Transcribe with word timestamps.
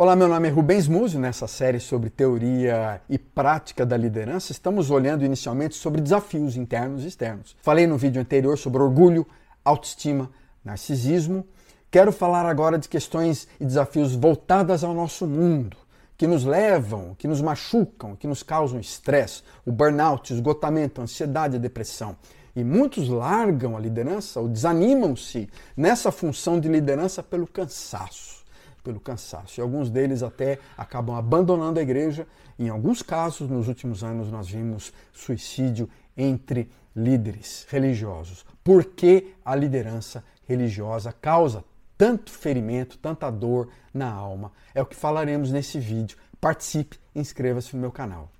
Olá, 0.00 0.16
meu 0.16 0.28
nome 0.28 0.48
é 0.48 0.50
Rubens 0.50 0.88
Múzio. 0.88 1.20
Nessa 1.20 1.46
série 1.46 1.78
sobre 1.78 2.08
teoria 2.08 3.02
e 3.06 3.18
prática 3.18 3.84
da 3.84 3.98
liderança, 3.98 4.50
estamos 4.50 4.90
olhando 4.90 5.26
inicialmente 5.26 5.74
sobre 5.74 6.00
desafios 6.00 6.56
internos 6.56 7.04
e 7.04 7.08
externos. 7.08 7.54
Falei 7.60 7.86
no 7.86 7.98
vídeo 7.98 8.18
anterior 8.18 8.56
sobre 8.56 8.82
orgulho, 8.82 9.26
autoestima, 9.62 10.30
narcisismo. 10.64 11.46
Quero 11.90 12.12
falar 12.12 12.46
agora 12.46 12.78
de 12.78 12.88
questões 12.88 13.46
e 13.60 13.64
desafios 13.66 14.14
voltadas 14.14 14.82
ao 14.82 14.94
nosso 14.94 15.26
mundo, 15.26 15.76
que 16.16 16.26
nos 16.26 16.46
levam, 16.46 17.14
que 17.18 17.28
nos 17.28 17.42
machucam, 17.42 18.16
que 18.16 18.26
nos 18.26 18.42
causam 18.42 18.80
estresse, 18.80 19.42
o 19.66 19.70
burnout, 19.70 20.32
esgotamento, 20.32 21.02
ansiedade, 21.02 21.58
depressão. 21.58 22.16
E 22.56 22.64
muitos 22.64 23.06
largam 23.10 23.76
a 23.76 23.80
liderança 23.80 24.40
ou 24.40 24.48
desanimam-se 24.48 25.50
nessa 25.76 26.10
função 26.10 26.58
de 26.58 26.70
liderança 26.70 27.22
pelo 27.22 27.46
cansaço 27.46 28.39
pelo 28.82 29.00
cansaço. 29.00 29.60
E 29.60 29.62
alguns 29.62 29.90
deles 29.90 30.22
até 30.22 30.58
acabam 30.76 31.16
abandonando 31.16 31.78
a 31.78 31.82
igreja. 31.82 32.26
Em 32.58 32.68
alguns 32.68 33.02
casos, 33.02 33.48
nos 33.48 33.68
últimos 33.68 34.02
anos, 34.04 34.30
nós 34.30 34.48
vimos 34.48 34.92
suicídio 35.12 35.88
entre 36.16 36.70
líderes 36.94 37.66
religiosos. 37.68 38.44
Por 38.62 38.84
que 38.84 39.34
a 39.44 39.54
liderança 39.54 40.24
religiosa 40.46 41.12
causa 41.12 41.64
tanto 41.96 42.30
ferimento, 42.30 42.98
tanta 42.98 43.30
dor 43.30 43.68
na 43.92 44.10
alma? 44.10 44.52
É 44.74 44.82
o 44.82 44.86
que 44.86 44.96
falaremos 44.96 45.50
nesse 45.50 45.78
vídeo. 45.78 46.16
Participe, 46.40 46.98
inscreva-se 47.14 47.74
no 47.74 47.82
meu 47.82 47.92
canal. 47.92 48.30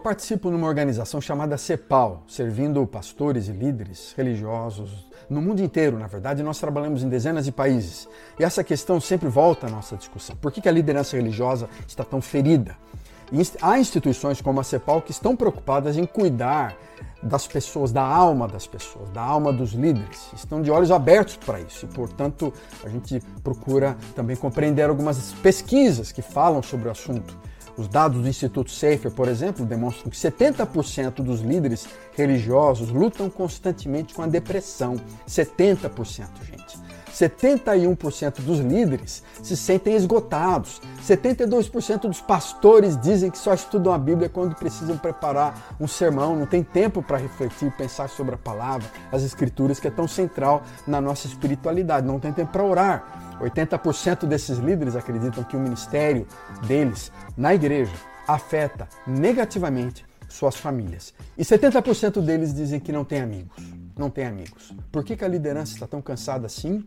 Eu 0.00 0.02
participo 0.02 0.50
numa 0.50 0.66
organização 0.66 1.20
chamada 1.20 1.58
CEPAL, 1.58 2.22
servindo 2.26 2.86
pastores 2.86 3.48
e 3.48 3.52
líderes 3.52 4.14
religiosos 4.16 5.06
no 5.28 5.42
mundo 5.42 5.60
inteiro. 5.60 5.98
Na 5.98 6.06
verdade, 6.06 6.42
nós 6.42 6.58
trabalhamos 6.58 7.02
em 7.02 7.08
dezenas 7.10 7.44
de 7.44 7.52
países. 7.52 8.08
E 8.38 8.42
essa 8.42 8.64
questão 8.64 8.98
sempre 8.98 9.28
volta 9.28 9.66
à 9.66 9.70
nossa 9.70 9.98
discussão. 9.98 10.34
Por 10.36 10.50
que 10.50 10.66
a 10.66 10.72
liderança 10.72 11.18
religiosa 11.18 11.68
está 11.86 12.02
tão 12.02 12.22
ferida? 12.22 12.78
Há 13.60 13.78
instituições 13.78 14.40
como 14.40 14.58
a 14.58 14.64
CEPAL 14.64 15.02
que 15.02 15.10
estão 15.10 15.36
preocupadas 15.36 15.98
em 15.98 16.06
cuidar 16.06 16.74
das 17.22 17.46
pessoas, 17.46 17.92
da 17.92 18.02
alma 18.02 18.48
das 18.48 18.66
pessoas, 18.66 19.10
da 19.10 19.20
alma 19.20 19.52
dos 19.52 19.72
líderes. 19.72 20.30
Estão 20.34 20.62
de 20.62 20.70
olhos 20.70 20.90
abertos 20.90 21.36
para 21.36 21.60
isso 21.60 21.84
e, 21.84 21.88
portanto, 21.88 22.54
a 22.82 22.88
gente 22.88 23.20
procura 23.44 23.98
também 24.16 24.34
compreender 24.34 24.88
algumas 24.88 25.30
pesquisas 25.42 26.10
que 26.10 26.22
falam 26.22 26.62
sobre 26.62 26.88
o 26.88 26.90
assunto. 26.90 27.36
Os 27.80 27.88
dados 27.88 28.20
do 28.20 28.28
Instituto 28.28 28.70
Safer, 28.70 29.10
por 29.10 29.26
exemplo, 29.26 29.64
demonstram 29.64 30.10
que 30.10 30.16
70% 30.16 31.22
dos 31.22 31.40
líderes 31.40 31.88
religiosos 32.14 32.90
lutam 32.90 33.30
constantemente 33.30 34.12
com 34.12 34.20
a 34.20 34.26
depressão. 34.26 34.96
70%, 35.26 36.28
gente. 36.44 36.69
71% 37.12 38.40
dos 38.40 38.58
líderes 38.58 39.22
se 39.42 39.56
sentem 39.56 39.94
esgotados. 39.94 40.80
72% 41.06 42.02
dos 42.02 42.20
pastores 42.20 42.96
dizem 43.00 43.30
que 43.30 43.38
só 43.38 43.54
estudam 43.54 43.92
a 43.92 43.98
Bíblia 43.98 44.28
quando 44.28 44.54
precisam 44.54 44.96
preparar 44.96 45.76
um 45.80 45.86
sermão, 45.86 46.36
não 46.36 46.46
tem 46.46 46.62
tempo 46.62 47.02
para 47.02 47.18
refletir, 47.18 47.70
pensar 47.72 48.08
sobre 48.08 48.34
a 48.34 48.38
palavra, 48.38 48.88
as 49.10 49.22
escrituras, 49.22 49.80
que 49.80 49.88
é 49.88 49.90
tão 49.90 50.06
central 50.06 50.62
na 50.86 51.00
nossa 51.00 51.26
espiritualidade, 51.26 52.06
não 52.06 52.18
tem 52.18 52.32
tempo 52.32 52.52
para 52.52 52.64
orar. 52.64 53.38
80% 53.40 54.26
desses 54.26 54.58
líderes 54.58 54.94
acreditam 54.94 55.42
que 55.42 55.56
o 55.56 55.60
ministério 55.60 56.26
deles 56.66 57.10
na 57.36 57.54
igreja 57.54 57.94
afeta 58.28 58.88
negativamente 59.06 60.04
suas 60.28 60.56
famílias. 60.56 61.12
E 61.36 61.42
70% 61.42 62.20
deles 62.20 62.54
dizem 62.54 62.78
que 62.78 62.92
não 62.92 63.04
tem 63.04 63.20
amigos. 63.20 63.79
Não 63.96 64.10
tem 64.10 64.26
amigos. 64.26 64.74
Por 64.90 65.04
que, 65.04 65.16
que 65.16 65.24
a 65.24 65.28
liderança 65.28 65.74
está 65.74 65.86
tão 65.86 66.00
cansada 66.00 66.46
assim? 66.46 66.84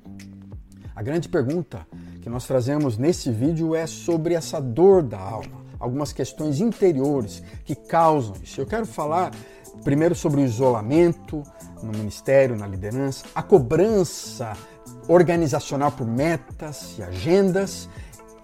A 0.96 1.02
grande 1.02 1.28
pergunta 1.28 1.88
que 2.22 2.30
nós 2.30 2.46
trazemos 2.46 2.98
nesse 2.98 3.32
vídeo 3.32 3.76
é 3.76 3.88
sobre 3.88 4.36
essa 4.36 4.62
dor 4.62 5.02
da 5.02 5.20
alma, 5.20 5.64
algumas 5.80 6.14
questões 6.14 6.60
interiores 6.60 7.42
que 7.66 7.76
causam 7.76 8.36
isso. 8.44 8.62
Eu 8.62 8.66
quero 8.66 8.86
falar 8.86 9.32
primeiro 9.84 10.14
sobre 10.14 10.42
o 10.42 10.44
isolamento 10.44 11.44
no 11.82 11.92
ministério, 11.92 12.56
na 12.56 12.68
liderança, 12.68 13.26
a 13.34 13.42
cobrança 13.42 14.54
organizacional 15.08 15.92
por 15.92 16.08
metas 16.08 16.96
e 16.98 17.04
agendas 17.04 17.90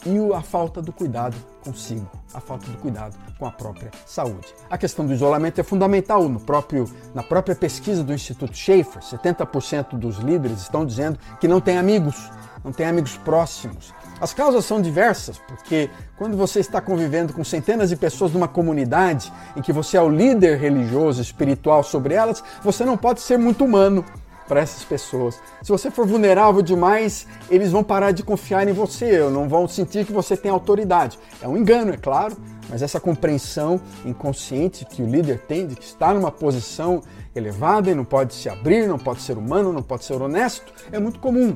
e 0.06 0.34
a 0.34 0.42
falta 0.42 0.82
do 0.82 0.92
cuidado 0.92 1.38
consigo, 1.70 2.10
a 2.34 2.40
falta 2.40 2.70
do 2.70 2.78
cuidado 2.78 3.16
com 3.38 3.46
a 3.46 3.52
própria 3.52 3.92
saúde. 4.06 4.48
A 4.70 4.78
questão 4.78 5.06
do 5.06 5.14
isolamento 5.14 5.62
é 5.62 5.64
fundamental. 5.64 6.28
No 6.28 6.40
próprio, 6.40 6.90
na 7.14 7.24
própria 7.24 7.56
pesquisa 7.56 8.04
do 8.04 8.14
Instituto 8.14 8.56
Schaefer, 8.56 9.02
70% 9.02 9.98
dos 9.98 10.18
líderes 10.18 10.62
estão 10.62 10.86
dizendo 10.86 11.20
que 11.40 11.48
não 11.48 11.62
têm 11.62 11.78
amigos, 11.78 12.30
não 12.64 12.72
têm 12.72 12.88
amigos 12.88 13.18
próximos. 13.18 13.94
As 14.20 14.34
causas 14.34 14.66
são 14.66 14.82
diversas, 14.82 15.38
porque 15.38 15.90
quando 16.18 16.36
você 16.36 16.60
está 16.60 16.82
convivendo 16.82 17.32
com 17.34 17.44
centenas 17.44 17.90
de 17.90 17.96
pessoas 17.96 18.34
numa 18.34 18.48
comunidade 18.48 19.32
em 19.56 19.62
que 19.62 19.72
você 19.72 19.96
é 19.96 20.02
o 20.02 20.10
líder 20.10 20.58
religioso, 20.58 21.22
espiritual 21.22 21.84
sobre 21.84 22.16
elas, 22.16 22.44
você 22.62 22.84
não 22.84 22.98
pode 22.98 23.22
ser 23.22 23.38
muito 23.38 23.64
humano 23.64 24.04
para 24.50 24.62
essas 24.62 24.84
pessoas. 24.84 25.40
Se 25.62 25.72
você 25.72 25.92
for 25.92 26.08
vulnerável 26.08 26.64
demais, 26.64 27.28
eles 27.52 27.72
vão 27.72 27.84
parar 27.84 28.12
de 28.12 28.24
confiar 28.24 28.68
em 28.68 28.74
você, 28.74 29.20
não 29.30 29.48
vão 29.48 29.68
sentir 29.68 30.06
que 30.06 30.12
você 30.12 30.36
tem 30.36 30.50
autoridade. 30.50 31.20
É 31.40 31.48
um 31.48 31.56
engano, 31.56 31.94
é 31.94 31.98
claro, 31.98 32.36
mas 32.68 32.82
essa 32.82 33.00
compreensão 33.00 33.80
inconsciente 34.04 34.86
que 34.86 35.04
o 35.04 35.08
líder 35.08 35.40
tem 35.42 35.68
de 35.68 35.76
que 35.76 35.86
está 35.86 36.14
numa 36.14 36.32
posição 36.32 37.02
elevada 37.36 37.92
e 37.92 37.96
não 37.96 38.04
pode 38.04 38.34
se 38.34 38.50
abrir, 38.50 38.88
não 38.88 38.98
pode 38.98 39.22
ser 39.22 39.38
humano, 39.38 39.72
não 39.72 39.84
pode 39.84 40.04
ser 40.04 40.20
honesto, 40.20 40.74
é 40.92 41.00
muito 41.00 41.20
comum. 41.20 41.56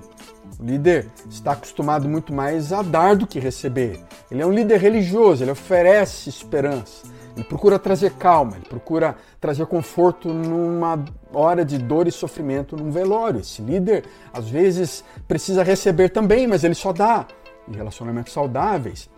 O 0.59 0.63
líder 0.63 1.09
está 1.27 1.53
acostumado 1.53 2.07
muito 2.07 2.31
mais 2.31 2.71
a 2.71 2.83
dar 2.83 3.15
do 3.15 3.25
que 3.25 3.39
receber. 3.39 3.99
Ele 4.29 4.41
é 4.41 4.45
um 4.45 4.51
líder 4.51 4.79
religioso, 4.79 5.43
ele 5.43 5.51
oferece 5.51 6.29
esperança. 6.29 7.07
Ele 7.35 7.43
procura 7.43 7.79
trazer 7.79 8.11
calma, 8.13 8.55
ele 8.55 8.65
procura 8.65 9.15
trazer 9.41 9.65
conforto 9.65 10.29
numa 10.29 11.03
hora 11.33 11.65
de 11.65 11.79
dor 11.79 12.07
e 12.07 12.11
sofrimento 12.11 12.75
num 12.77 12.91
velório. 12.91 13.39
Esse 13.39 13.61
líder, 13.61 14.05
às 14.31 14.47
vezes, 14.47 15.03
precisa 15.27 15.63
receber 15.63 16.09
também, 16.09 16.45
mas 16.45 16.63
ele 16.63 16.75
só 16.75 16.93
dá. 16.93 17.25
Em 17.67 17.75
relacionamentos 17.75 18.33
saudáveis, 18.33 19.09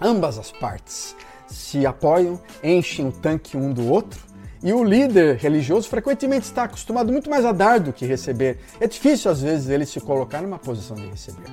ambas 0.00 0.38
as 0.38 0.50
partes 0.50 1.16
se 1.46 1.86
apoiam, 1.86 2.40
enchem 2.62 3.08
o 3.08 3.12
tanque 3.12 3.56
um 3.56 3.72
do 3.72 3.88
outro. 3.88 4.20
E 4.62 4.72
o 4.72 4.82
líder 4.82 5.36
religioso 5.36 5.88
frequentemente 5.88 6.46
está 6.46 6.64
acostumado 6.64 7.12
muito 7.12 7.30
mais 7.30 7.44
a 7.44 7.52
dar 7.52 7.80
do 7.80 7.92
que 7.92 8.04
receber. 8.04 8.58
É 8.80 8.86
difícil, 8.86 9.30
às 9.30 9.40
vezes, 9.40 9.68
ele 9.68 9.86
se 9.86 10.00
colocar 10.00 10.42
numa 10.42 10.58
posição 10.58 10.96
de 10.96 11.06
receber. 11.06 11.46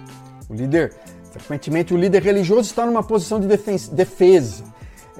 O 0.49 0.53
líder, 0.53 0.93
frequentemente, 1.31 1.93
o 1.93 1.97
líder 1.97 2.21
religioso 2.21 2.69
está 2.69 2.85
numa 2.85 3.03
posição 3.03 3.39
de 3.39 3.47
defesa 3.47 4.63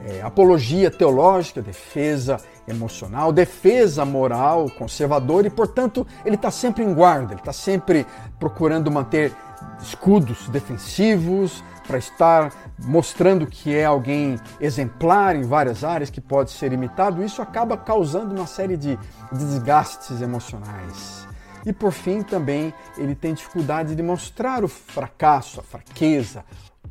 é, 0.05 0.21
apologia 0.21 0.89
teológica, 0.89 1.61
defesa 1.61 2.37
emocional, 2.67 3.31
defesa 3.31 4.05
moral, 4.05 4.69
conservadora, 4.69 5.47
e 5.47 5.49
portanto 5.49 6.05
ele 6.25 6.35
está 6.35 6.49
sempre 6.49 6.83
em 6.83 6.93
guarda, 6.93 7.33
ele 7.33 7.41
está 7.41 7.53
sempre 7.53 8.05
procurando 8.39 8.89
manter 8.91 9.33
escudos 9.81 10.47
defensivos 10.49 11.63
para 11.85 11.97
estar 11.97 12.53
mostrando 12.79 13.45
que 13.45 13.75
é 13.75 13.85
alguém 13.85 14.39
exemplar 14.59 15.35
em 15.35 15.43
várias 15.43 15.83
áreas 15.83 16.09
que 16.09 16.21
pode 16.21 16.51
ser 16.51 16.71
imitado. 16.71 17.23
Isso 17.23 17.41
acaba 17.41 17.75
causando 17.75 18.33
uma 18.33 18.47
série 18.47 18.77
de 18.77 18.97
desgastes 19.31 20.21
emocionais. 20.21 21.27
E 21.65 21.73
por 21.73 21.91
fim, 21.91 22.23
também 22.23 22.73
ele 22.97 23.13
tem 23.13 23.33
dificuldade 23.33 23.93
de 23.93 24.01
mostrar 24.01 24.63
o 24.63 24.67
fracasso, 24.67 25.59
a 25.59 25.63
fraqueza, 25.63 26.43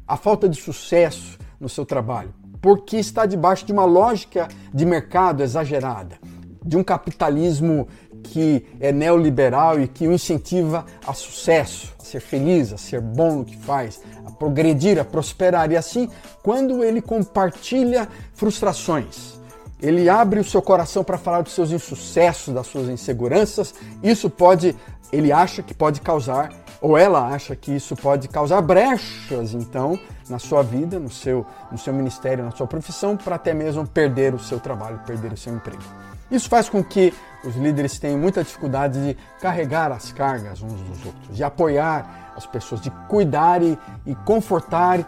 a 0.06 0.16
falta 0.16 0.48
de 0.48 0.60
sucesso 0.60 1.38
no 1.59 1.69
seu 1.69 1.84
trabalho 1.87 2.40
porque 2.60 2.97
está 2.97 3.26
debaixo 3.26 3.65
de 3.65 3.72
uma 3.72 3.84
lógica 3.84 4.48
de 4.72 4.84
mercado 4.84 5.42
exagerada, 5.42 6.18
de 6.65 6.77
um 6.77 6.84
capitalismo 6.84 7.89
que 8.22 8.66
é 8.78 8.92
neoliberal 8.92 9.80
e 9.80 9.89
que 9.89 10.07
o 10.07 10.12
incentiva 10.12 10.84
a 11.07 11.15
sucesso, 11.15 11.95
a 11.98 12.04
ser 12.04 12.21
feliz, 12.21 12.72
a 12.72 12.77
ser 12.77 13.01
bom 13.01 13.36
no 13.36 13.45
que 13.45 13.57
faz, 13.57 14.01
a 14.27 14.30
progredir, 14.30 14.98
a 14.98 15.04
prosperar. 15.04 15.72
E 15.72 15.77
assim, 15.77 16.09
quando 16.42 16.84
ele 16.84 17.01
compartilha 17.01 18.09
frustrações, 18.34 19.41
ele 19.80 20.09
abre 20.09 20.41
o 20.41 20.45
seu 20.45 20.60
coração 20.60 21.03
para 21.03 21.16
falar 21.16 21.41
dos 21.41 21.54
seus 21.54 21.71
insucessos, 21.71 22.53
das 22.53 22.66
suas 22.66 22.89
inseguranças, 22.89 23.74
isso 24.03 24.28
pode, 24.28 24.77
ele 25.10 25.33
acha 25.33 25.62
que 25.62 25.72
pode 25.72 26.03
causar 26.03 26.53
ou 26.80 26.97
ela 26.97 27.28
acha 27.28 27.54
que 27.54 27.72
isso 27.72 27.94
pode 27.94 28.28
causar 28.28 28.60
brechas, 28.62 29.53
então, 29.53 29.98
na 30.28 30.38
sua 30.38 30.62
vida, 30.62 30.98
no 30.98 31.10
seu, 31.10 31.47
no 31.71 31.77
seu 31.77 31.92
ministério, 31.92 32.44
na 32.44 32.50
sua 32.50 32.66
profissão, 32.66 33.16
para 33.16 33.36
até 33.36 33.53
mesmo 33.53 33.86
perder 33.86 34.34
o 34.34 34.38
seu 34.38 34.59
trabalho, 34.59 35.00
perder 35.06 35.32
o 35.32 35.36
seu 35.36 35.54
emprego. 35.54 35.82
Isso 36.30 36.48
faz 36.48 36.68
com 36.68 36.82
que 36.82 37.12
os 37.44 37.56
líderes 37.56 37.98
tenham 37.98 38.18
muita 38.18 38.42
dificuldade 38.42 39.04
de 39.04 39.16
carregar 39.41 39.91
as 39.91 40.12
cargas 40.12 40.62
uns 40.62 40.80
dos 40.80 41.06
outros, 41.06 41.36
de 41.36 41.42
apoiar 41.42 42.32
as 42.36 42.47
pessoas, 42.47 42.80
de 42.80 42.91
cuidar 43.09 43.62
e, 43.62 43.78
e 44.06 44.15
confortar 44.15 45.00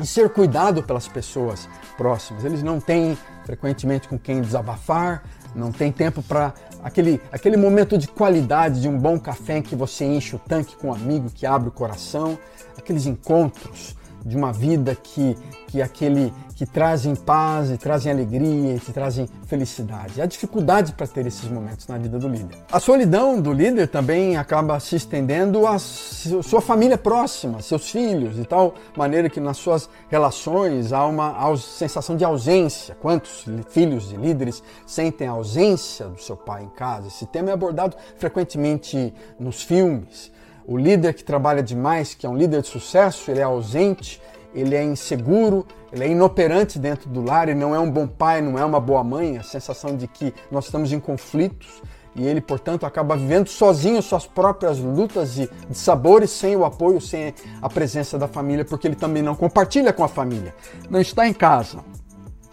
e 0.00 0.06
ser 0.06 0.30
cuidado 0.30 0.82
pelas 0.82 1.08
pessoas 1.08 1.68
próximas. 1.96 2.44
Eles 2.44 2.62
não 2.62 2.80
têm 2.80 3.16
frequentemente 3.44 4.08
com 4.08 4.18
quem 4.18 4.40
desabafar, 4.40 5.22
não 5.54 5.72
tem 5.72 5.90
tempo 5.90 6.22
para 6.22 6.52
aquele, 6.88 7.20
aquele 7.30 7.56
momento 7.56 7.96
de 7.96 8.08
qualidade 8.08 8.80
de 8.80 8.88
um 8.88 8.98
bom 8.98 9.18
café 9.18 9.58
em 9.58 9.62
que 9.62 9.76
você 9.76 10.04
enche 10.04 10.34
o 10.34 10.38
tanque 10.38 10.74
com 10.76 10.88
um 10.88 10.92
amigo 10.92 11.30
que 11.30 11.46
abre 11.46 11.68
o 11.68 11.72
coração, 11.72 12.38
aqueles 12.76 13.06
encontros 13.06 13.94
de 14.28 14.36
uma 14.36 14.52
vida 14.52 14.94
que, 14.94 15.36
que 15.66 15.80
aquele 15.80 16.32
que 16.58 16.66
trazem 16.66 17.14
paz 17.14 17.70
e 17.70 17.78
trazem 17.78 18.10
alegria 18.10 18.74
e 18.74 18.80
que 18.80 18.92
trazem 18.92 19.28
felicidade. 19.46 20.20
Há 20.20 20.26
dificuldade 20.26 20.92
para 20.92 21.06
ter 21.06 21.24
esses 21.24 21.48
momentos 21.48 21.86
na 21.86 21.96
vida 21.96 22.18
do 22.18 22.28
líder. 22.28 22.58
A 22.72 22.80
solidão 22.80 23.40
do 23.40 23.52
líder 23.52 23.86
também 23.86 24.36
acaba 24.36 24.80
se 24.80 24.96
estendendo 24.96 25.68
à 25.68 25.78
sua 25.78 26.60
família 26.60 26.98
próxima, 26.98 27.62
seus 27.62 27.88
filhos, 27.88 28.34
de 28.34 28.44
tal 28.44 28.74
maneira 28.96 29.30
que 29.30 29.38
nas 29.38 29.56
suas 29.56 29.88
relações 30.08 30.92
há 30.92 31.06
uma 31.06 31.56
sensação 31.56 32.16
de 32.16 32.24
ausência. 32.24 32.96
Quantos 33.00 33.46
filhos 33.70 34.08
de 34.08 34.16
líderes 34.16 34.60
sentem 34.84 35.28
a 35.28 35.32
ausência 35.32 36.06
do 36.06 36.20
seu 36.20 36.36
pai 36.36 36.64
em 36.64 36.70
casa? 36.70 37.06
Esse 37.06 37.24
tema 37.26 37.50
é 37.50 37.52
abordado 37.52 37.96
frequentemente 38.16 39.14
nos 39.38 39.62
filmes. 39.62 40.32
O 40.70 40.76
líder 40.76 41.14
que 41.14 41.24
trabalha 41.24 41.62
demais, 41.62 42.12
que 42.12 42.26
é 42.26 42.28
um 42.28 42.36
líder 42.36 42.60
de 42.60 42.68
sucesso, 42.68 43.30
ele 43.30 43.40
é 43.40 43.42
ausente, 43.42 44.20
ele 44.54 44.74
é 44.74 44.84
inseguro, 44.84 45.66
ele 45.90 46.04
é 46.04 46.08
inoperante 46.08 46.78
dentro 46.78 47.08
do 47.08 47.24
lar, 47.24 47.48
ele 47.48 47.58
não 47.58 47.74
é 47.74 47.78
um 47.78 47.90
bom 47.90 48.06
pai, 48.06 48.42
não 48.42 48.58
é 48.58 48.62
uma 48.62 48.78
boa 48.78 49.02
mãe, 49.02 49.38
a 49.38 49.42
sensação 49.42 49.96
de 49.96 50.06
que 50.06 50.34
nós 50.50 50.66
estamos 50.66 50.92
em 50.92 51.00
conflitos 51.00 51.80
e 52.14 52.26
ele, 52.26 52.42
portanto, 52.42 52.84
acaba 52.84 53.16
vivendo 53.16 53.48
sozinho 53.48 54.02
suas 54.02 54.26
próprias 54.26 54.78
lutas 54.78 55.36
de 55.36 55.48
sabores, 55.72 56.30
sem 56.30 56.54
o 56.54 56.66
apoio, 56.66 57.00
sem 57.00 57.32
a 57.62 57.68
presença 57.70 58.18
da 58.18 58.28
família, 58.28 58.62
porque 58.62 58.86
ele 58.86 58.96
também 58.96 59.22
não 59.22 59.34
compartilha 59.34 59.90
com 59.90 60.04
a 60.04 60.08
família, 60.08 60.54
não 60.90 61.00
está 61.00 61.26
em 61.26 61.32
casa, 61.32 61.78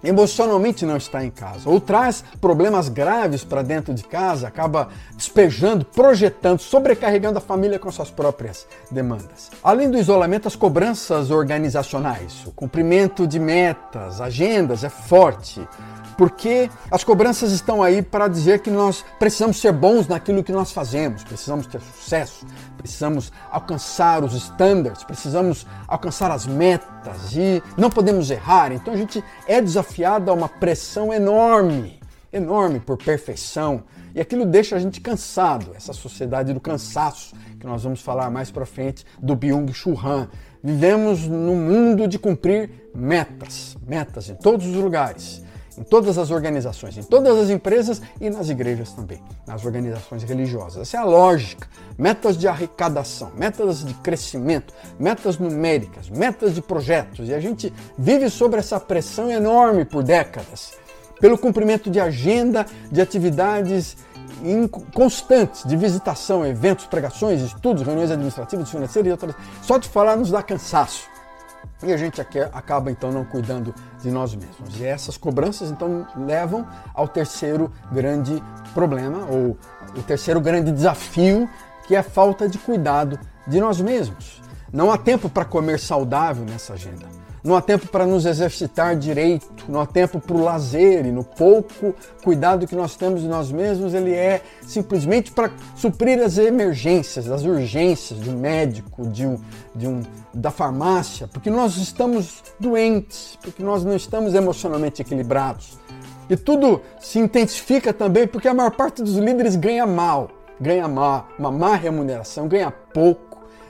emocionalmente 0.06 0.86
não 0.86 0.98
está 0.98 1.24
em 1.24 1.32
casa, 1.32 1.70
ou 1.70 1.80
traz 1.80 2.24
problemas 2.40 2.90
graves 2.90 3.44
para 3.44 3.62
dentro 3.62 3.94
de 3.94 4.04
casa, 4.04 4.48
acaba 4.48 4.90
despejando, 5.16 5.86
projetando, 5.86 6.60
sobrecarregando 6.60 7.38
a 7.38 7.42
família 7.42 7.80
com 7.80 7.92
suas 7.92 8.12
próprias 8.12 8.68
demandas. 8.92 9.52
Além 9.64 9.90
do 9.90 9.98
isolamento, 9.98 10.48
as 10.48 10.56
cobranças 10.56 11.32
organizacionais, 11.32 12.46
o 12.46 12.52
cumprimento 12.52 13.28
de 13.28 13.40
metas, 13.40 14.22
agendas 14.22 14.84
é 14.84 14.90
forte 14.90 15.66
porque 16.18 16.70
as 16.90 17.04
cobranças 17.04 17.52
estão 17.52 17.84
aí 17.84 18.02
para 18.02 18.28
dizer 18.28 18.60
que 18.60 18.70
nós 18.70 19.04
precisamos 19.20 19.60
ser 19.60 19.72
bons 19.72 20.08
naquilo 20.08 20.44
que 20.44 20.52
nós 20.52 20.72
fazemos, 20.72 21.24
precisamos 21.24 21.68
ter 21.68 21.82
sucesso, 21.82 22.46
precisamos 22.78 23.32
alcançar 23.52 24.24
os 24.24 24.34
standards, 24.34 25.04
precisamos 25.04 25.66
alcançar 25.88 26.32
as 26.32 26.46
metas 26.46 27.34
e 27.36 27.62
não 27.78 27.90
podemos 27.90 28.32
errar. 28.32 28.72
Então 28.72 28.94
a 28.94 28.98
gente 28.98 29.24
é 29.48 29.62
desafiado 29.62 30.32
a 30.32 30.34
uma 30.34 30.50
pressão 30.50 31.14
enorme, 31.14 32.00
enorme 32.32 32.80
por 32.80 32.98
perfeição. 32.98 33.84
E 34.14 34.22
aquilo 34.22 34.46
deixa 34.46 34.78
a 34.78 34.80
gente 34.80 35.02
cansado, 35.02 35.72
essa 35.76 35.92
sociedade 35.92 36.54
do 36.54 36.60
cansaço, 36.62 37.36
que 37.60 37.68
nós 37.68 37.84
vamos 37.84 38.02
falar 38.02 38.30
mais 38.30 38.50
para 38.50 38.66
frente 38.66 39.06
do 39.22 39.36
Byung-Chul 39.36 40.00
Han. 40.02 40.30
Vivemos 40.64 41.28
num 41.28 41.56
mundo 41.56 42.08
de 42.08 42.18
cumprir 42.18 42.90
metas, 42.96 43.76
metas 43.86 44.30
em 44.30 44.36
todos 44.36 44.66
os 44.66 44.76
lugares 44.76 45.45
em 45.78 45.84
todas 45.84 46.18
as 46.18 46.32
organizações, 46.32 46.98
em 46.98 47.04
todas 47.04 47.38
as 47.38 47.50
empresas 47.50 48.02
e 48.20 48.30
nas 48.30 48.50
igrejas 48.50 48.92
também, 48.94 49.22
nas 49.46 49.66
organizações 49.66 50.24
religiosas. 50.24 50.84
Essa 50.84 50.98
é 50.98 51.00
a 51.00 51.04
lógica. 51.04 51.68
Metas 51.98 52.38
de 52.38 52.48
arrecadação, 52.48 53.32
metas 53.36 53.84
de 53.86 53.94
crescimento, 53.96 54.74
metas 55.00 55.38
numéricas, 55.38 56.10
metas 56.10 56.54
de 56.54 56.62
projetos. 56.62 57.30
E 57.30 57.34
a 57.34 57.40
gente 57.40 57.74
vive 57.98 58.30
sob 58.30 58.58
essa 58.58 58.80
pressão 58.80 59.30
enorme 59.30 59.86
por 59.86 60.04
décadas, 60.04 60.74
pelo 61.20 61.38
cumprimento 61.38 61.90
de 61.90 62.00
agenda, 62.00 62.66
de 62.92 63.02
atividades 63.02 63.98
constantes 64.94 65.64
de 65.64 65.76
visitação, 65.78 66.46
eventos, 66.46 66.86
pregações, 66.86 67.42
estudos, 67.42 67.84
reuniões 67.84 68.12
administrativas, 68.12 68.70
financeiras 68.70 69.08
e 69.08 69.12
outras. 69.12 69.36
Só 69.62 69.78
de 69.78 69.88
falar 69.88 70.18
nos 70.18 70.30
dá 70.30 70.44
cansaço. 70.44 71.15
E 71.84 71.92
a 71.92 71.98
gente 71.98 72.22
acaba 72.22 72.90
então 72.90 73.12
não 73.12 73.26
cuidando 73.26 73.74
de 74.02 74.10
nós 74.10 74.34
mesmos. 74.34 74.80
E 74.80 74.86
essas 74.86 75.18
cobranças 75.18 75.70
então 75.70 76.08
levam 76.16 76.66
ao 76.94 77.08
terceiro 77.08 77.72
grande 77.92 78.42
problema, 78.74 79.26
ou 79.30 79.58
o 79.96 80.04
terceiro 80.04 80.40
grande 80.40 80.72
desafio, 80.72 81.50
que 81.88 81.96
é 81.96 82.00
a 82.00 82.04
falta 82.04 82.48
de 82.48 82.58
cuidado 82.58 83.20
de 83.46 83.60
nós 83.60 83.80
mesmos. 83.82 84.42
Não 84.72 84.92
há 84.92 84.98
tempo 84.98 85.30
para 85.30 85.46
comer 85.46 85.80
saudável 85.80 86.46
nessa 86.46 86.74
agenda 86.74 87.25
não 87.46 87.56
há 87.56 87.62
tempo 87.62 87.88
para 87.88 88.08
nos 88.08 88.26
exercitar 88.26 88.96
direito, 88.96 89.66
não 89.70 89.80
há 89.80 89.86
tempo 89.86 90.20
para 90.20 90.36
o 90.36 90.44
lazer 90.44 91.06
e 91.06 91.12
no 91.12 91.24
pouco 91.24 91.94
cuidado 92.24 92.66
que 92.66 92.76
nós 92.76 92.96
temos 92.96 93.22
de 93.22 93.28
nós 93.28 93.52
mesmos, 93.52 93.94
ele 93.94 94.12
é 94.12 94.42
simplesmente 94.64 95.32
para 95.32 95.52
suprir 95.76 96.20
as 96.20 96.40
emergências, 96.40 97.30
as 97.30 97.44
urgências 97.44 98.28
um 98.28 98.36
médico, 98.36 99.08
de 99.08 99.28
um, 99.28 99.40
de 99.76 99.88
um, 99.88 100.02
da 100.34 100.50
farmácia, 100.50 101.28
porque 101.28 101.52
nós 101.52 101.78
estamos 101.78 102.44
doentes, 102.60 103.38
porque 103.40 103.62
nós 103.62 103.86
não 103.86 103.96
estamos 103.96 104.34
emocionalmente 104.34 105.04
equilibrados. 105.04 105.78
E 106.28 106.36
tudo 106.36 106.82
se 107.00 107.20
intensifica 107.20 107.94
também 107.94 108.26
porque 108.26 108.48
a 108.48 108.54
maior 108.56 108.72
parte 108.72 109.04
dos 109.04 109.18
líderes 109.18 109.56
ganha 109.56 109.86
mal, 109.86 110.32
ganha 110.60 110.88
mal, 110.88 111.28
uma 111.38 111.52
má 111.52 111.76
remuneração, 111.76 112.48
ganha 112.48 112.72
pouco 112.72 113.25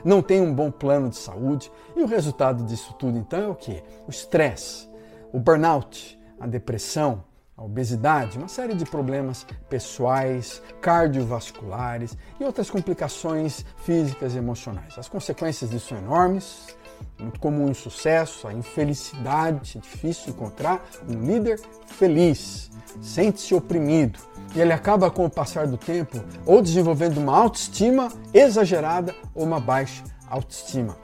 não 0.06 0.22
tem 0.22 0.40
um 0.40 0.54
bom 0.54 0.70
plano 0.70 1.10
de 1.10 1.18
saúde. 1.18 1.72
E 1.96 2.02
o 2.02 2.06
resultado 2.06 2.64
disso 2.64 2.94
tudo, 2.94 3.18
então, 3.18 3.40
é 3.42 3.48
o 3.48 3.56
que? 3.56 3.84
O 4.08 4.12
estresse, 4.12 4.88
o 5.34 5.40
burnout, 5.40 6.18
a 6.40 6.46
depressão, 6.46 7.24
a 7.58 7.64
obesidade, 7.64 8.38
uma 8.38 8.48
série 8.48 8.76
de 8.76 8.86
problemas 8.86 9.48
pessoais, 9.70 10.62
cardiovasculares 10.82 12.16
e 12.40 12.44
outras 12.44 12.70
complicações 12.70 13.66
físicas 13.78 14.36
e 14.36 14.38
emocionais. 14.38 14.98
As 14.98 15.10
consequências 15.10 15.70
disso 15.70 15.88
são 15.88 15.98
enormes, 15.98 16.76
muito 17.18 17.40
comum 17.40 17.70
em 17.70 17.74
sucesso, 17.74 18.48
a 18.48 18.54
infelicidade, 18.54 19.78
é 19.78 19.82
difícil 19.82 20.32
encontrar 20.32 20.86
um 21.08 21.14
líder 21.26 21.60
feliz, 21.88 22.70
sente-se 23.02 23.56
oprimido, 23.56 24.20
e 24.56 24.62
ele 24.62 24.72
acaba 24.72 25.12
com 25.12 25.26
o 25.26 25.30
passar 25.30 25.68
do 25.68 25.78
tempo 25.78 26.24
ou 26.46 26.62
desenvolvendo 26.62 27.18
uma 27.18 27.38
autoestima 27.38 28.10
exagerada 28.34 29.14
ou 29.34 29.44
uma 29.44 29.60
baixa 29.60 30.04
autoestima. 30.30 30.98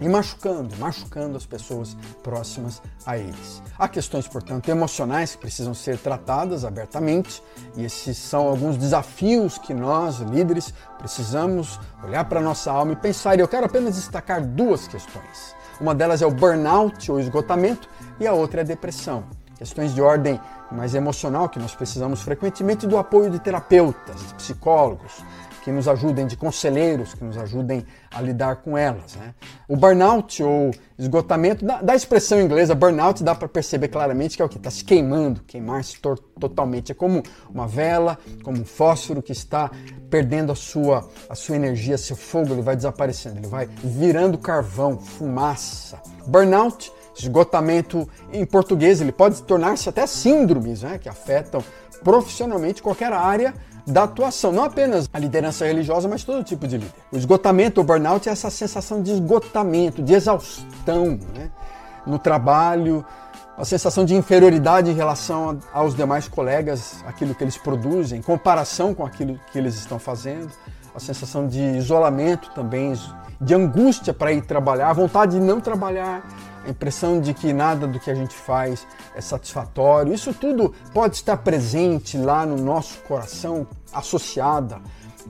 E 0.00 0.08
machucando, 0.08 0.74
machucando 0.78 1.36
as 1.36 1.44
pessoas 1.44 1.94
próximas 2.22 2.80
a 3.04 3.18
eles. 3.18 3.62
Há 3.78 3.86
questões, 3.86 4.26
portanto, 4.26 4.68
emocionais 4.70 5.34
que 5.34 5.42
precisam 5.42 5.74
ser 5.74 5.98
tratadas 5.98 6.64
abertamente, 6.64 7.42
e 7.76 7.84
esses 7.84 8.16
são 8.16 8.48
alguns 8.48 8.78
desafios 8.78 9.58
que 9.58 9.74
nós, 9.74 10.20
líderes, 10.20 10.72
precisamos 10.96 11.78
olhar 12.02 12.24
para 12.24 12.40
a 12.40 12.42
nossa 12.42 12.72
alma 12.72 12.92
e 12.92 12.96
pensar. 12.96 13.36
E 13.36 13.42
eu 13.42 13.48
quero 13.48 13.66
apenas 13.66 13.96
destacar 13.96 14.42
duas 14.42 14.88
questões. 14.88 15.54
Uma 15.78 15.94
delas 15.94 16.22
é 16.22 16.26
o 16.26 16.30
burnout 16.30 17.12
ou 17.12 17.20
esgotamento, 17.20 17.86
e 18.18 18.26
a 18.26 18.32
outra 18.32 18.62
é 18.62 18.64
a 18.64 18.66
depressão 18.66 19.24
questões 19.56 19.94
de 19.94 20.00
ordem 20.00 20.40
mais 20.70 20.94
emocional 20.94 21.48
que 21.48 21.58
nós 21.58 21.74
precisamos 21.74 22.22
frequentemente 22.22 22.86
do 22.86 22.98
apoio 22.98 23.30
de 23.30 23.38
terapeutas, 23.38 24.26
de 24.26 24.34
psicólogos, 24.34 25.22
que 25.64 25.72
nos 25.72 25.88
ajudem, 25.88 26.26
de 26.26 26.36
conselheiros 26.36 27.14
que 27.14 27.24
nos 27.24 27.38
ajudem 27.38 27.86
a 28.14 28.20
lidar 28.20 28.56
com 28.56 28.76
elas. 28.76 29.16
Né? 29.16 29.34
O 29.66 29.74
burnout 29.74 30.42
ou 30.42 30.70
esgotamento, 30.98 31.64
da, 31.64 31.80
da 31.80 31.94
expressão 31.94 32.38
inglesa 32.38 32.74
burnout, 32.74 33.24
dá 33.24 33.34
para 33.34 33.48
perceber 33.48 33.88
claramente 33.88 34.36
que 34.36 34.42
é 34.42 34.44
o 34.44 34.48
que 34.48 34.58
está 34.58 34.70
se 34.70 34.84
queimando, 34.84 35.40
queimar-se 35.46 35.98
totalmente. 36.38 36.92
É 36.92 36.94
como 36.94 37.22
uma 37.48 37.66
vela, 37.66 38.18
como 38.42 38.60
um 38.60 38.64
fósforo 38.64 39.22
que 39.22 39.32
está 39.32 39.70
perdendo 40.10 40.52
a 40.52 40.54
sua, 40.54 41.08
a 41.30 41.34
sua 41.34 41.56
energia, 41.56 41.96
seu 41.96 42.14
fogo, 42.14 42.52
ele 42.52 42.62
vai 42.62 42.76
desaparecendo, 42.76 43.38
ele 43.38 43.48
vai 43.48 43.66
virando 43.82 44.36
carvão, 44.36 44.98
fumaça. 44.98 45.98
Burnout 46.26 46.92
esgotamento 47.16 48.08
em 48.32 48.44
português, 48.44 49.00
ele 49.00 49.12
pode 49.12 49.42
tornar-se 49.42 49.88
até 49.88 50.06
síndromes 50.06 50.82
né, 50.82 50.98
que 50.98 51.08
afetam 51.08 51.62
profissionalmente 52.02 52.82
qualquer 52.82 53.12
área 53.12 53.54
da 53.86 54.04
atuação, 54.04 54.50
não 54.50 54.64
apenas 54.64 55.08
a 55.12 55.18
liderança 55.18 55.66
religiosa, 55.66 56.08
mas 56.08 56.24
todo 56.24 56.42
tipo 56.42 56.66
de 56.66 56.78
líder. 56.78 56.92
O 57.12 57.16
esgotamento, 57.16 57.80
o 57.80 57.84
burnout, 57.84 58.28
é 58.28 58.32
essa 58.32 58.50
sensação 58.50 59.02
de 59.02 59.12
esgotamento, 59.12 60.02
de 60.02 60.14
exaustão 60.14 61.18
né, 61.34 61.50
no 62.06 62.18
trabalho, 62.18 63.04
a 63.56 63.64
sensação 63.64 64.04
de 64.04 64.14
inferioridade 64.14 64.90
em 64.90 64.94
relação 64.94 65.58
aos 65.72 65.94
demais 65.94 66.26
colegas, 66.26 67.04
aquilo 67.06 67.34
que 67.34 67.44
eles 67.44 67.56
produzem, 67.56 68.18
em 68.18 68.22
comparação 68.22 68.94
com 68.94 69.04
aquilo 69.04 69.38
que 69.52 69.58
eles 69.58 69.76
estão 69.76 69.98
fazendo, 69.98 70.50
a 70.94 71.00
sensação 71.00 71.46
de 71.46 71.60
isolamento 71.60 72.50
também, 72.54 72.94
de 73.40 73.54
angústia 73.54 74.14
para 74.14 74.32
ir 74.32 74.42
trabalhar, 74.42 74.90
a 74.90 74.92
vontade 74.92 75.38
de 75.38 75.44
não 75.44 75.60
trabalhar, 75.60 76.24
a 76.64 76.70
impressão 76.70 77.20
de 77.20 77.34
que 77.34 77.52
nada 77.52 77.86
do 77.86 78.00
que 78.00 78.10
a 78.10 78.14
gente 78.14 78.34
faz 78.34 78.86
é 79.14 79.20
satisfatório. 79.20 80.14
Isso 80.14 80.32
tudo 80.32 80.74
pode 80.92 81.16
estar 81.16 81.36
presente 81.36 82.16
lá 82.16 82.46
no 82.46 82.56
nosso 82.56 82.98
coração, 83.00 83.66
associada 83.92 84.80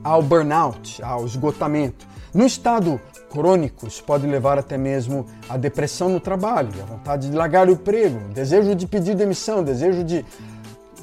ao 0.02 0.22
burnout, 0.22 1.02
ao 1.02 1.26
esgotamento. 1.26 2.06
No 2.32 2.46
estado 2.46 3.00
crônico, 3.30 3.86
isso 3.86 4.02
pode 4.04 4.26
levar 4.26 4.58
até 4.58 4.76
mesmo 4.76 5.26
à 5.48 5.56
depressão 5.56 6.08
no 6.08 6.20
trabalho, 6.20 6.70
a 6.82 6.86
vontade 6.86 7.30
de 7.30 7.36
largar 7.36 7.68
o 7.68 7.72
emprego, 7.72 8.18
desejo 8.32 8.74
de 8.74 8.86
pedir 8.86 9.14
demissão, 9.14 9.62
desejo 9.62 10.04
de 10.04 10.24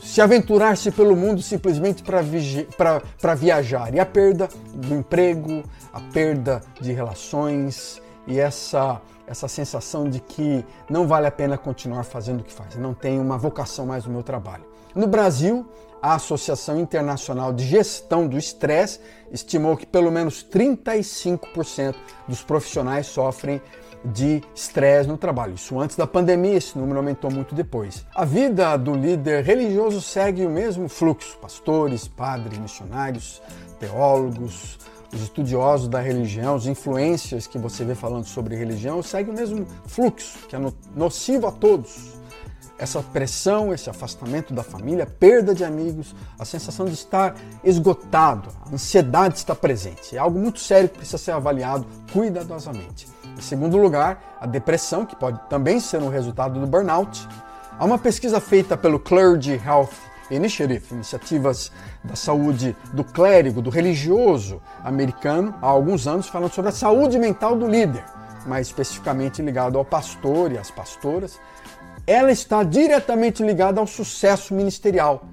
se 0.02 0.20
aventurar-se 0.20 0.92
pelo 0.92 1.16
mundo 1.16 1.42
simplesmente 1.42 2.04
para 2.04 3.36
viajar. 3.36 3.94
E 3.94 4.00
a 4.00 4.06
perda 4.06 4.50
do 4.74 4.96
emprego, 4.96 5.64
a 5.94 6.00
perda 6.00 6.62
de 6.80 6.92
relações 6.92 8.02
e 8.28 8.40
essa, 8.40 9.02
essa 9.28 9.48
sensação 9.48 10.10
de 10.10 10.20
que 10.20 10.66
não 10.90 11.08
vale 11.08 11.28
a 11.28 11.32
pena 11.32 11.58
continuar 11.58 12.04
fazendo 12.04 12.42
o 12.42 12.44
que 12.44 12.54
faz, 12.54 12.76
não 12.76 12.94
tem 12.94 13.20
uma 13.20 13.38
vocação 13.38 13.86
mais 13.86 14.06
no 14.06 14.12
meu 14.12 14.24
trabalho. 14.24 14.66
No 14.94 15.08
Brasil, 15.08 15.66
a 16.02 16.16
Associação 16.16 16.80
Internacional 16.80 17.54
de 17.54 17.64
Gestão 17.64 18.28
do 18.28 18.38
Estresse 18.38 19.00
estimou 19.32 19.78
que 19.78 19.86
pelo 19.86 20.12
menos 20.12 20.44
35% 20.44 21.96
dos 22.28 22.44
profissionais 22.44 23.08
sofrem 23.08 23.62
de 24.04 24.42
estresse 24.56 25.08
no 25.08 25.18
trabalho. 25.18 25.54
Isso 25.54 25.80
antes 25.80 25.96
da 25.96 26.08
pandemia, 26.08 26.56
esse 26.56 26.78
número 26.78 26.98
aumentou 26.98 27.32
muito 27.32 27.54
depois. 27.54 28.06
A 28.16 28.26
vida 28.26 28.76
do 28.78 28.96
líder 28.96 29.44
religioso 29.44 30.02
segue 30.02 30.46
o 30.46 30.50
mesmo 30.50 30.90
fluxo: 30.90 31.38
pastores, 31.38 32.08
padres, 32.08 32.58
missionários, 32.58 33.42
teólogos, 33.80 34.80
os 35.14 35.22
estudiosos 35.22 35.88
da 35.88 36.00
religião, 36.00 36.56
os 36.56 36.68
influencers 36.68 37.48
que 37.48 37.58
você 37.58 37.84
vê 37.84 37.96
falando 37.96 38.26
sobre 38.26 38.56
religião, 38.56 39.02
seguem 39.04 39.34
o 39.34 39.38
mesmo 39.38 39.68
fluxo, 39.86 40.48
que 40.48 40.56
é 40.56 40.60
nocivo 40.96 41.48
a 41.48 41.52
todos 41.52 42.22
essa 42.82 43.00
pressão, 43.04 43.72
esse 43.72 43.92
afastamento 43.92 44.56
da 44.56 44.64
família, 44.64 45.06
perda 45.06 45.54
de 45.54 45.64
amigos, 45.64 46.16
a 46.40 46.44
sensação 46.44 46.88
de 46.88 46.94
estar 46.94 47.36
esgotado, 47.64 48.50
a 48.66 48.74
ansiedade 48.74 49.38
está 49.38 49.54
presente. 49.54 50.16
É 50.16 50.20
algo 50.20 50.40
muito 50.40 50.60
sério 50.60 50.90
que 50.90 50.98
precisa 50.98 51.20
ser 51.20 51.32
avaliado 51.32 51.86
cuidadosamente. 52.12 53.08
Em 53.38 53.42
segundo 53.42 53.78
lugar, 53.78 54.38
a 54.42 54.48
depressão, 54.48 55.06
que 55.06 55.16
pode 55.16 55.40
também 55.48 55.80
ser 55.80 56.02
um 56.02 56.10
resultado 56.10 56.60
do 56.60 56.66
burnout. 56.66 57.28
Há 57.78 57.86
uma 57.86 58.00
pesquisa 58.00 58.42
feita 58.42 58.76
pelo 58.76 59.00
Clergy 59.00 59.62
Health 59.64 59.94
Initiative, 60.32 60.84
iniciativas 60.92 61.72
da 62.04 62.16
saúde 62.16 62.76
do 62.94 63.04
clérigo, 63.04 63.62
do 63.62 63.70
religioso 63.70 64.62
americano, 64.84 65.54
há 65.62 65.68
alguns 65.68 66.08
anos, 66.08 66.28
falando 66.28 66.54
sobre 66.54 66.70
a 66.70 66.74
saúde 66.74 67.20
mental 67.20 67.56
do 67.56 67.68
líder, 67.68 68.04
mais 68.48 68.68
especificamente 68.68 69.42
ligado 69.42 69.78
ao 69.78 69.86
pastor 69.86 70.52
e 70.52 70.58
às 70.58 70.72
pastoras 70.72 71.40
ela 72.06 72.32
está 72.32 72.64
diretamente 72.64 73.44
ligada 73.44 73.80
ao 73.80 73.88
sucesso 73.88 74.54
ministerial. 74.54 75.26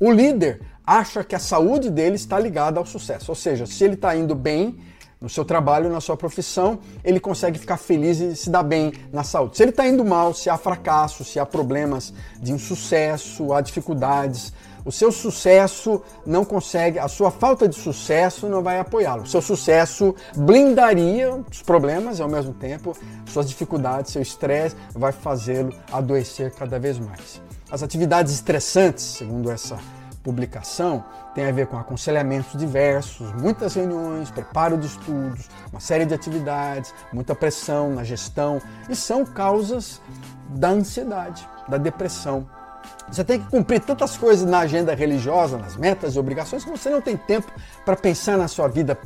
O 0.00 0.10
líder 0.10 0.60
acha 0.86 1.22
que 1.22 1.34
a 1.34 1.38
saúde 1.38 1.90
dele 1.90 2.16
está 2.16 2.38
ligada 2.38 2.78
ao 2.78 2.86
sucesso, 2.86 3.30
ou 3.30 3.34
seja, 3.36 3.66
se 3.66 3.84
ele 3.84 3.94
está 3.94 4.16
indo 4.16 4.34
bem 4.34 4.78
no 5.24 5.30
seu 5.30 5.42
trabalho, 5.42 5.88
na 5.88 6.02
sua 6.02 6.18
profissão, 6.18 6.78
ele 7.02 7.18
consegue 7.18 7.58
ficar 7.58 7.78
feliz 7.78 8.20
e 8.20 8.36
se 8.36 8.50
dar 8.50 8.62
bem 8.62 8.92
na 9.10 9.24
saúde. 9.24 9.56
Se 9.56 9.62
ele 9.62 9.70
está 9.70 9.88
indo 9.88 10.04
mal, 10.04 10.34
se 10.34 10.50
há 10.50 10.58
fracasso, 10.58 11.24
se 11.24 11.40
há 11.40 11.46
problemas 11.46 12.12
de 12.42 12.52
insucesso, 12.52 13.54
há 13.54 13.62
dificuldades, 13.62 14.52
o 14.84 14.92
seu 14.92 15.10
sucesso 15.10 16.02
não 16.26 16.44
consegue, 16.44 16.98
a 16.98 17.08
sua 17.08 17.30
falta 17.30 17.66
de 17.66 17.74
sucesso 17.74 18.46
não 18.50 18.62
vai 18.62 18.78
apoiá-lo. 18.78 19.22
O 19.22 19.26
seu 19.26 19.40
sucesso 19.40 20.14
blindaria 20.36 21.42
os 21.50 21.62
problemas 21.62 22.18
e 22.18 22.22
ao 22.22 22.28
mesmo 22.28 22.52
tempo 22.52 22.94
suas 23.24 23.48
dificuldades, 23.48 24.12
seu 24.12 24.20
estresse 24.20 24.76
vai 24.94 25.10
fazê-lo 25.10 25.72
adoecer 25.90 26.52
cada 26.52 26.78
vez 26.78 26.98
mais. 26.98 27.40
As 27.70 27.82
atividades 27.82 28.34
estressantes, 28.34 29.04
segundo 29.04 29.50
essa 29.50 29.78
publicação, 30.24 31.04
tem 31.34 31.44
a 31.44 31.52
ver 31.52 31.68
com 31.68 31.78
aconselhamentos 31.78 32.58
diversos, 32.58 33.32
muitas 33.34 33.74
reuniões, 33.74 34.30
preparo 34.30 34.76
de 34.76 34.86
estudos, 34.86 35.48
uma 35.70 35.80
série 35.80 36.04
de 36.04 36.14
atividades, 36.14 36.92
muita 37.12 37.34
pressão 37.34 37.94
na 37.94 38.02
gestão 38.02 38.60
e 38.88 38.96
são 38.96 39.24
causas 39.24 40.00
da 40.48 40.70
ansiedade, 40.70 41.46
da 41.68 41.76
depressão, 41.76 42.48
você 43.08 43.22
tem 43.22 43.40
que 43.40 43.50
cumprir 43.50 43.80
tantas 43.80 44.16
coisas 44.16 44.48
na 44.48 44.60
agenda 44.60 44.94
religiosa, 44.94 45.58
nas 45.58 45.76
metas 45.76 46.14
e 46.14 46.18
obrigações, 46.18 46.64
que 46.64 46.70
você 46.70 46.88
não 46.88 47.00
tem 47.00 47.16
tempo 47.16 47.52
para 47.84 47.96
pensar 47.96 48.38
na 48.38 48.48
sua 48.48 48.66
vida 48.68 48.98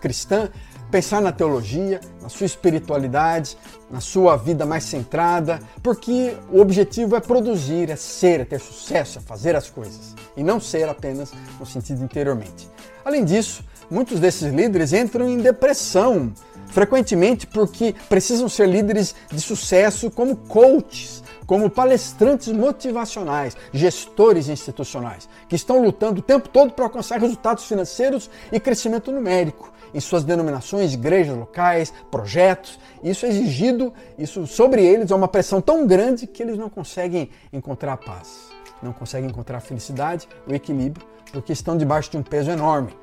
cristã, 0.00 0.48
pensar 0.90 1.20
na 1.20 1.32
teologia, 1.32 2.00
na 2.20 2.28
sua 2.28 2.46
espiritualidade, 2.46 3.56
na 3.90 4.00
sua 4.00 4.36
vida 4.36 4.66
mais 4.66 4.84
centrada, 4.84 5.58
porque 5.82 6.36
o 6.50 6.60
objetivo 6.60 7.16
é 7.16 7.20
produzir, 7.20 7.90
é 7.90 7.96
ser, 7.96 8.40
é 8.40 8.44
ter 8.44 8.60
sucesso, 8.60 9.18
é 9.18 9.22
fazer 9.22 9.56
as 9.56 9.70
coisas, 9.70 10.14
e 10.36 10.42
não 10.42 10.60
ser 10.60 10.88
apenas 10.88 11.32
no 11.58 11.66
sentido 11.66 12.02
interiormente. 12.02 12.68
Além 13.04 13.24
disso, 13.24 13.64
muitos 13.90 14.20
desses 14.20 14.52
líderes 14.52 14.92
entram 14.92 15.28
em 15.28 15.38
depressão, 15.38 16.32
frequentemente 16.68 17.46
porque 17.46 17.94
precisam 18.08 18.48
ser 18.48 18.68
líderes 18.68 19.14
de 19.30 19.40
sucesso 19.40 20.10
como 20.10 20.36
coaches 20.36 21.22
como 21.46 21.68
palestrantes 21.68 22.48
motivacionais, 22.48 23.56
gestores 23.72 24.48
institucionais, 24.48 25.28
que 25.48 25.56
estão 25.56 25.82
lutando 25.82 26.20
o 26.20 26.22
tempo 26.22 26.48
todo 26.48 26.72
para 26.72 26.86
alcançar 26.86 27.20
resultados 27.20 27.64
financeiros 27.64 28.30
e 28.50 28.58
crescimento 28.58 29.12
numérico 29.12 29.70
em 29.94 30.00
suas 30.00 30.24
denominações, 30.24 30.94
igrejas 30.94 31.36
locais, 31.36 31.92
projetos. 32.10 32.78
Isso 33.02 33.26
é 33.26 33.28
exigido, 33.28 33.92
isso 34.16 34.46
sobre 34.46 34.82
eles 34.82 35.10
é 35.10 35.14
uma 35.14 35.28
pressão 35.28 35.60
tão 35.60 35.86
grande 35.86 36.26
que 36.26 36.42
eles 36.42 36.56
não 36.56 36.70
conseguem 36.70 37.28
encontrar 37.52 37.92
a 37.92 37.96
paz, 37.98 38.48
não 38.82 38.92
conseguem 38.92 39.30
encontrar 39.30 39.58
a 39.58 39.60
felicidade, 39.60 40.28
o 40.46 40.54
equilíbrio, 40.54 41.06
porque 41.32 41.52
estão 41.52 41.76
debaixo 41.76 42.10
de 42.10 42.16
um 42.16 42.22
peso 42.22 42.50
enorme. 42.50 42.94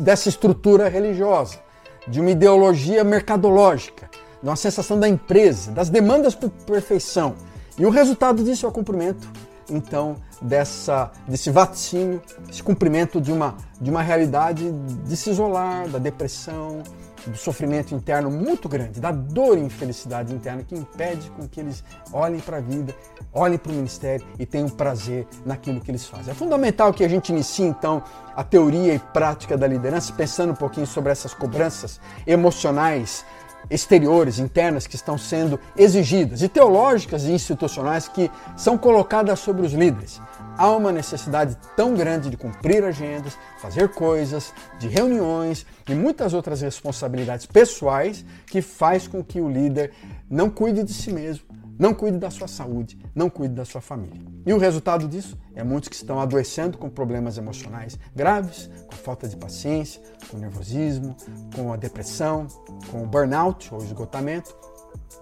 Dessa 0.00 0.28
estrutura 0.28 0.88
religiosa, 0.88 1.58
de 2.06 2.20
uma 2.20 2.30
ideologia 2.30 3.02
mercadológica, 3.02 4.08
de 4.42 4.48
uma 4.48 4.56
sensação 4.56 4.98
da 4.98 5.08
empresa, 5.08 5.72
das 5.72 5.90
demandas 5.90 6.34
por 6.34 6.50
perfeição. 6.50 7.34
E 7.76 7.84
o 7.84 7.90
resultado 7.90 8.44
disso 8.44 8.64
é 8.64 8.68
o 8.68 8.72
cumprimento, 8.72 9.28
então, 9.68 10.16
dessa, 10.40 11.10
desse 11.26 11.50
vaticínio, 11.50 12.22
esse 12.48 12.62
cumprimento 12.62 13.20
de 13.20 13.32
uma, 13.32 13.56
de 13.80 13.90
uma 13.90 14.02
realidade 14.02 14.70
de 15.04 15.16
se 15.16 15.30
isolar, 15.30 15.88
da 15.88 15.98
depressão, 15.98 16.82
do 17.26 17.36
sofrimento 17.36 17.94
interno 17.94 18.30
muito 18.30 18.68
grande, 18.68 19.00
da 19.00 19.10
dor 19.10 19.58
e 19.58 19.60
infelicidade 19.60 20.32
interna 20.32 20.62
que 20.62 20.74
impede 20.74 21.30
com 21.30 21.48
que 21.48 21.60
eles 21.60 21.82
olhem 22.12 22.40
para 22.40 22.58
a 22.58 22.60
vida, 22.60 22.94
olhem 23.32 23.58
para 23.58 23.72
o 23.72 23.74
ministério 23.74 24.24
e 24.38 24.46
tenham 24.46 24.68
prazer 24.68 25.26
naquilo 25.44 25.80
que 25.80 25.90
eles 25.90 26.06
fazem. 26.06 26.32
É 26.32 26.34
fundamental 26.34 26.92
que 26.92 27.04
a 27.04 27.08
gente 27.08 27.30
inicie 27.30 27.64
então 27.64 28.02
a 28.34 28.44
teoria 28.44 28.94
e 28.94 28.98
prática 28.98 29.56
da 29.56 29.66
liderança 29.66 30.12
pensando 30.12 30.52
um 30.52 30.56
pouquinho 30.56 30.86
sobre 30.86 31.10
essas 31.10 31.34
cobranças 31.34 32.00
emocionais 32.26 33.24
exteriores, 33.70 34.38
internas, 34.38 34.86
que 34.86 34.94
estão 34.94 35.18
sendo 35.18 35.58
exigidas, 35.76 36.42
e 36.42 36.48
teológicas 36.48 37.24
e 37.24 37.32
institucionais 37.32 38.08
que 38.08 38.30
são 38.56 38.78
colocadas 38.78 39.40
sobre 39.40 39.66
os 39.66 39.72
líderes. 39.72 40.20
Há 40.58 40.70
uma 40.70 40.90
necessidade 40.90 41.56
tão 41.76 41.94
grande 41.94 42.30
de 42.30 42.36
cumprir 42.36 42.82
agendas, 42.82 43.36
fazer 43.58 43.90
coisas, 43.90 44.54
de 44.78 44.88
reuniões 44.88 45.66
e 45.86 45.94
muitas 45.94 46.32
outras 46.32 46.62
responsabilidades 46.62 47.44
pessoais 47.44 48.24
que 48.46 48.62
faz 48.62 49.06
com 49.06 49.22
que 49.22 49.40
o 49.40 49.50
líder 49.50 49.92
não 50.30 50.48
cuide 50.48 50.82
de 50.82 50.94
si 50.94 51.12
mesmo, 51.12 51.44
não 51.78 51.92
cuide 51.92 52.18
da 52.18 52.30
sua 52.30 52.48
saúde, 52.48 52.98
não 53.14 53.28
cuide 53.28 53.54
da 53.54 53.64
sua 53.66 53.82
família. 53.82 54.20
E 54.46 54.52
o 54.52 54.58
resultado 54.58 55.06
disso 55.06 55.36
é 55.54 55.62
muitos 55.62 55.90
que 55.90 55.96
estão 55.96 56.18
adoecendo 56.20 56.78
com 56.78 56.88
problemas 56.88 57.36
emocionais 57.36 57.98
graves, 58.14 58.70
com 58.86 58.96
falta 58.96 59.28
de 59.28 59.36
paciência, 59.36 60.00
com 60.30 60.38
nervosismo, 60.38 61.14
com 61.54 61.72
a 61.72 61.76
depressão, 61.76 62.46
com 62.90 63.02
o 63.02 63.06
burnout 63.06 63.74
ou 63.74 63.82
esgotamento 63.84 64.56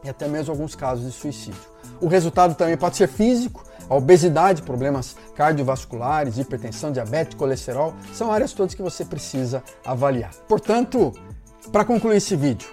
e 0.04 0.08
até 0.08 0.28
mesmo 0.28 0.52
alguns 0.52 0.74
casos 0.76 1.04
de 1.06 1.12
suicídio. 1.12 1.60
O 2.00 2.06
resultado 2.06 2.54
também 2.54 2.76
pode 2.76 2.96
ser 2.96 3.08
físico, 3.08 3.64
a 3.88 3.94
obesidade, 3.94 4.62
problemas 4.62 5.16
cardiovasculares, 5.34 6.38
hipertensão, 6.38 6.92
diabetes, 6.92 7.36
colesterol, 7.36 7.94
são 8.12 8.32
áreas 8.32 8.52
todas 8.52 8.74
que 8.74 8.82
você 8.82 9.04
precisa 9.04 9.62
avaliar. 9.84 10.32
Portanto, 10.48 11.12
para 11.70 11.84
concluir 11.84 12.16
esse 12.16 12.36
vídeo, 12.36 12.68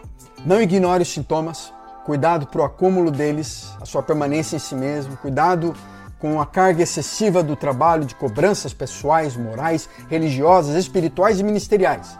não 0.45 0.61
ignore 0.61 1.03
os 1.03 1.09
sintomas, 1.09 1.73
cuidado 2.05 2.47
para 2.47 2.61
o 2.61 2.63
acúmulo 2.63 3.11
deles, 3.11 3.69
a 3.79 3.85
sua 3.85 4.01
permanência 4.01 4.55
em 4.55 4.59
si 4.59 4.75
mesmo, 4.75 5.15
cuidado 5.17 5.75
com 6.19 6.39
a 6.39 6.45
carga 6.45 6.83
excessiva 6.83 7.41
do 7.41 7.55
trabalho 7.55 8.05
de 8.05 8.13
cobranças 8.13 8.73
pessoais, 8.73 9.35
morais, 9.35 9.89
religiosas, 10.07 10.75
espirituais 10.75 11.39
e 11.39 11.43
ministeriais, 11.43 12.17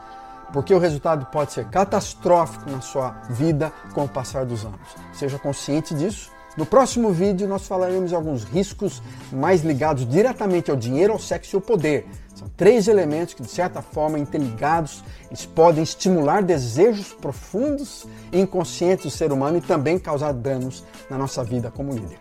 porque 0.51 0.73
o 0.73 0.79
resultado 0.79 1.27
pode 1.27 1.53
ser 1.53 1.65
catastrófico 1.65 2.69
na 2.69 2.81
sua 2.81 3.11
vida 3.29 3.71
com 3.93 4.03
o 4.03 4.09
passar 4.09 4.43
dos 4.43 4.65
anos. 4.65 4.79
Seja 5.13 5.37
consciente 5.37 5.93
disso. 5.93 6.31
No 6.57 6.65
próximo 6.65 7.11
vídeo 7.11 7.47
nós 7.47 7.65
falaremos 7.65 8.09
de 8.09 8.15
alguns 8.15 8.43
riscos 8.43 9.01
mais 9.31 9.63
ligados 9.63 10.07
diretamente 10.07 10.69
ao 10.69 10.75
dinheiro, 10.75 11.13
ao 11.13 11.19
sexo 11.19 11.55
e 11.55 11.57
ao 11.57 11.61
poder. 11.61 12.05
São 12.35 12.49
três 12.57 12.87
elementos 12.87 13.33
que, 13.33 13.41
de 13.41 13.49
certa 13.49 13.81
forma, 13.81 14.17
interligados, 14.17 15.03
eles 15.29 15.45
podem 15.45 15.83
estimular 15.83 16.41
desejos 16.41 17.13
profundos 17.13 18.05
e 18.31 18.39
inconscientes 18.39 19.05
do 19.05 19.11
ser 19.11 19.31
humano 19.31 19.59
e 19.59 19.61
também 19.61 19.97
causar 19.99 20.33
danos 20.33 20.83
na 21.09 21.17
nossa 21.17 21.43
vida 21.43 21.71
como 21.71 21.93
líder. 21.93 22.19